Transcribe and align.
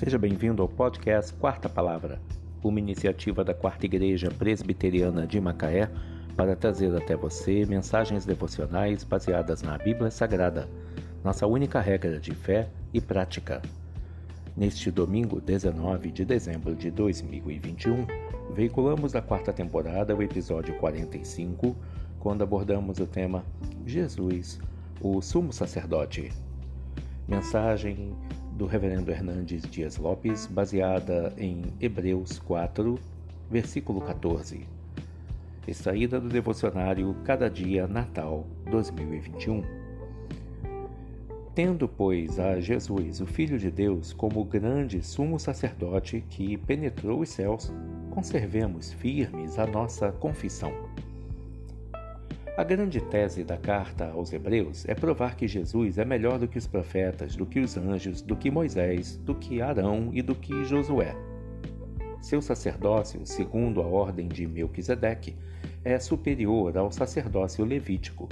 Seja 0.00 0.16
bem-vindo 0.16 0.62
ao 0.62 0.68
podcast 0.68 1.30
Quarta 1.34 1.68
Palavra, 1.68 2.22
uma 2.64 2.78
iniciativa 2.78 3.44
da 3.44 3.52
Quarta 3.52 3.84
Igreja 3.84 4.30
Presbiteriana 4.30 5.26
de 5.26 5.38
Macaé 5.38 5.90
para 6.34 6.56
trazer 6.56 6.96
até 6.96 7.14
você 7.14 7.66
mensagens 7.66 8.24
devocionais 8.24 9.04
baseadas 9.04 9.60
na 9.60 9.76
Bíblia 9.76 10.10
Sagrada, 10.10 10.66
nossa 11.22 11.46
única 11.46 11.80
regra 11.80 12.18
de 12.18 12.34
fé 12.34 12.70
e 12.94 12.98
prática. 12.98 13.60
Neste 14.56 14.90
domingo, 14.90 15.38
19 15.38 16.10
de 16.10 16.24
dezembro 16.24 16.74
de 16.74 16.90
2021, 16.90 18.06
veiculamos 18.54 19.12
da 19.12 19.20
quarta 19.20 19.52
temporada 19.52 20.16
o 20.16 20.22
episódio 20.22 20.78
45, 20.78 21.76
quando 22.18 22.40
abordamos 22.40 23.00
o 23.00 23.06
tema 23.06 23.44
Jesus, 23.84 24.58
o 24.98 25.20
Sumo 25.20 25.52
Sacerdote. 25.52 26.32
Mensagem 27.28 28.16
do 28.60 28.66
Reverendo 28.66 29.10
Hernandes 29.10 29.62
Dias 29.62 29.96
Lopes, 29.96 30.44
baseada 30.44 31.32
em 31.38 31.72
Hebreus 31.80 32.38
4, 32.40 33.00
versículo 33.50 34.02
14. 34.02 34.68
Extraída 35.66 36.20
do 36.20 36.28
devocionário 36.28 37.16
Cada 37.24 37.48
Dia 37.48 37.86
Natal 37.86 38.46
2021. 38.70 39.62
Tendo, 41.54 41.88
pois, 41.88 42.38
a 42.38 42.60
Jesus, 42.60 43.22
o 43.22 43.26
Filho 43.26 43.58
de 43.58 43.70
Deus, 43.70 44.12
como 44.12 44.44
grande 44.44 45.02
sumo 45.02 45.40
sacerdote 45.40 46.22
que 46.28 46.58
penetrou 46.58 47.20
os 47.20 47.30
céus, 47.30 47.72
conservemos 48.10 48.92
firmes 48.92 49.58
a 49.58 49.66
nossa 49.66 50.12
confissão. 50.12 50.74
A 52.56 52.64
grande 52.64 53.00
tese 53.00 53.44
da 53.44 53.56
carta 53.56 54.10
aos 54.10 54.32
Hebreus 54.32 54.84
é 54.88 54.94
provar 54.94 55.36
que 55.36 55.46
Jesus 55.46 55.98
é 55.98 56.04
melhor 56.04 56.38
do 56.38 56.48
que 56.48 56.58
os 56.58 56.66
profetas, 56.66 57.36
do 57.36 57.46
que 57.46 57.60
os 57.60 57.76
anjos, 57.76 58.20
do 58.20 58.36
que 58.36 58.50
Moisés, 58.50 59.16
do 59.16 59.34
que 59.34 59.62
Arão 59.62 60.10
e 60.12 60.20
do 60.20 60.34
que 60.34 60.64
Josué. 60.64 61.14
Seu 62.20 62.42
sacerdócio, 62.42 63.24
segundo 63.24 63.80
a 63.80 63.86
ordem 63.86 64.28
de 64.28 64.46
Melquisedeque, 64.46 65.36
é 65.84 65.98
superior 65.98 66.76
ao 66.76 66.90
sacerdócio 66.90 67.64
levítico. 67.64 68.28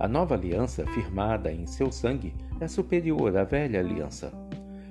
A 0.00 0.08
nova 0.08 0.34
aliança, 0.34 0.84
firmada 0.88 1.50
em 1.50 1.66
seu 1.66 1.92
sangue, 1.92 2.34
é 2.60 2.66
superior 2.66 3.34
à 3.36 3.44
velha 3.44 3.78
aliança. 3.80 4.32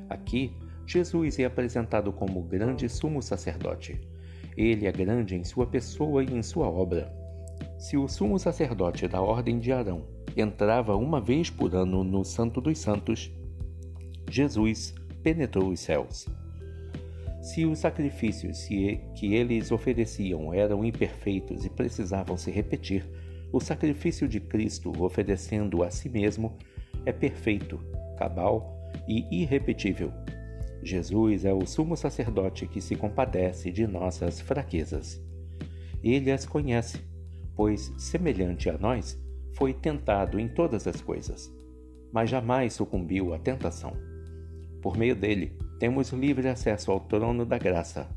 Aqui, 0.09 0.53
Jesus 0.85 1.37
é 1.37 1.45
apresentado 1.45 2.13
como 2.13 2.41
grande 2.41 2.87
sumo 2.87 3.21
sacerdote. 3.21 3.99
Ele 4.55 4.87
é 4.87 4.91
grande 4.91 5.35
em 5.35 5.43
sua 5.43 5.67
pessoa 5.67 6.23
e 6.23 6.33
em 6.33 6.41
sua 6.41 6.67
obra. 6.67 7.26
Se 7.77 7.95
o 7.95 8.07
sumo 8.07 8.39
sacerdote 8.39 9.07
da 9.07 9.21
ordem 9.21 9.59
de 9.59 9.71
Arão 9.71 10.03
entrava 10.35 10.95
uma 10.95 11.21
vez 11.21 11.49
por 11.49 11.75
ano 11.75 12.03
no 12.03 12.23
Santo 12.23 12.59
dos 12.59 12.79
Santos, 12.79 13.31
Jesus 14.29 14.95
penetrou 15.21 15.69
os 15.69 15.79
céus. 15.79 16.27
Se 17.41 17.65
os 17.65 17.79
sacrifícios 17.79 18.65
que 19.15 19.33
eles 19.35 19.71
ofereciam 19.71 20.53
eram 20.53 20.83
imperfeitos 20.83 21.65
e 21.65 21.69
precisavam 21.69 22.35
se 22.35 22.49
repetir, 22.49 23.05
o 23.53 23.59
sacrifício 23.59 24.27
de 24.27 24.39
Cristo, 24.39 24.91
oferecendo 25.01 25.83
a 25.83 25.91
si 25.91 26.09
mesmo, 26.09 26.57
é 27.05 27.11
perfeito, 27.11 27.79
cabal 28.17 28.91
e 29.07 29.25
irrepetível. 29.43 30.11
Jesus 30.83 31.45
é 31.45 31.53
o 31.53 31.65
sumo 31.65 31.95
sacerdote 31.95 32.67
que 32.67 32.81
se 32.81 32.95
compadece 32.95 33.71
de 33.71 33.85
nossas 33.87 34.41
fraquezas. 34.41 35.21
Ele 36.03 36.31
as 36.31 36.45
conhece 36.45 37.01
pois, 37.57 37.91
semelhante 37.97 38.69
a 38.69 38.77
nós, 38.77 39.19
foi 39.55 39.73
tentado 39.73 40.39
em 40.39 40.47
todas 40.47 40.87
as 40.87 41.01
coisas, 41.01 41.51
mas 42.13 42.29
jamais 42.29 42.73
sucumbiu 42.73 43.33
à 43.33 43.39
tentação. 43.39 43.97
Por 44.79 44.95
meio 44.95 45.15
dele, 45.15 45.57
temos 45.79 46.11
livre 46.11 46.47
acesso 46.47 46.91
ao 46.91 46.99
trono 46.99 47.43
da 47.43 47.57
graça. 47.57 48.07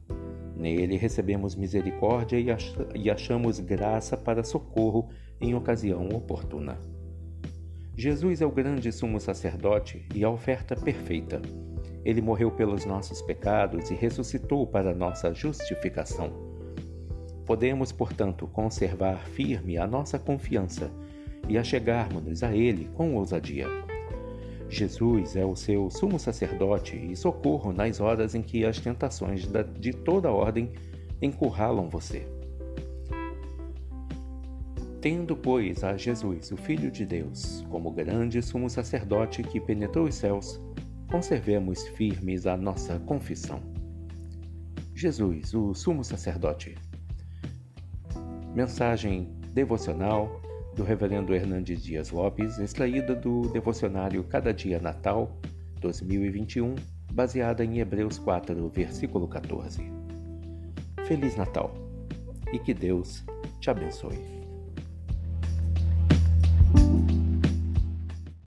Nele 0.55 0.99
recebemos 0.99 1.57
misericórdia 1.57 2.39
e 2.95 3.11
achamos 3.11 3.59
graça 3.59 4.15
para 4.15 4.45
socorro 4.45 5.09
em 5.41 5.55
ocasião 5.55 6.07
oportuna. 6.11 6.79
Jesus 7.97 8.43
é 8.43 8.47
o 8.47 8.51
grande 8.51 8.93
sumo 8.93 9.19
sacerdote 9.19 10.07
e 10.15 10.23
a 10.23 10.31
oferta 10.31 10.77
perfeita. 10.77 11.41
Ele 12.05 12.21
morreu 12.21 12.51
pelos 12.51 12.85
nossos 12.85 13.23
pecados 13.23 13.91
e 13.91 13.95
ressuscitou 13.95 14.67
para 14.67 14.95
nossa 14.95 15.33
justificação. 15.33 16.50
Podemos, 17.47 17.91
portanto, 17.93 18.47
conservar 18.47 19.19
firme 19.29 19.77
a 19.77 19.87
nossa 19.87 20.19
confiança 20.19 20.91
e 21.49 21.59
achegarmos-nos 21.59 22.43
a 22.43 22.55
Ele 22.55 22.89
com 22.95 23.15
ousadia. 23.17 23.67
Jesus 24.69 25.35
é 25.35 25.45
o 25.45 25.57
seu 25.57 25.91
sumo 25.91 26.19
sacerdote 26.19 26.97
e 26.97 27.17
socorro 27.17 27.73
nas 27.73 27.99
horas 28.01 28.37
em 28.37 28.43
que 28.43 28.65
as 28.65 28.79
tentações 28.79 29.49
de 29.79 29.93
toda 29.93 30.31
ordem 30.31 30.71
encurralam 31.21 31.89
você. 31.89 32.25
Tendo, 35.01 35.35
pois, 35.35 35.83
a 35.83 35.97
Jesus, 35.97 36.53
o 36.53 36.57
Filho 36.57 36.91
de 36.91 37.05
Deus, 37.05 37.65
como 37.71 37.91
grande 37.91 38.41
sumo 38.43 38.69
sacerdote 38.69 39.43
que 39.43 39.59
penetrou 39.59 40.07
os 40.07 40.15
céus, 40.15 40.61
conservemos 41.11 41.89
firmes 41.89 42.47
a 42.47 42.57
nossa 42.57 42.99
confissão. 43.01 43.61
Jesus, 44.95 45.55
o 45.55 45.75
sumo 45.75 46.05
sacerdote. 46.05 46.77
Mensagem 48.55 49.29
devocional 49.55 50.41
do 50.75 50.83
Reverendo 50.83 51.33
Hernandes 51.33 51.83
Dias 51.83 52.11
Lopes, 52.11 52.59
extraída 52.59 53.15
do 53.15 53.43
devocionário 53.43 54.25
Cada 54.25 54.53
Dia 54.53 54.81
Natal 54.81 55.39
2021, 55.81 56.75
baseada 57.13 57.65
em 57.65 57.79
Hebreus 57.79 58.19
4, 58.19 58.69
versículo 58.69 59.29
14. 59.29 59.81
Feliz 61.07 61.37
Natal 61.37 61.73
e 62.53 62.59
que 62.59 62.75
Deus 62.75 63.25
te 63.61 63.71
abençoe. 63.71 64.40